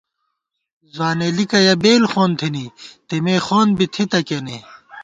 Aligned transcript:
ځوانېلِکَنہ 0.93 1.59
یَہ 1.65 1.75
بېل 1.83 2.03
خون 2.11 2.31
تھی، 2.39 2.63
تېمے 3.07 3.35
خوند 3.45 3.71
بی 3.77 3.85
تھِتہ 3.93 4.19
کېنے 4.27 4.57